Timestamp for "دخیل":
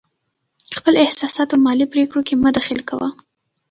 2.57-2.81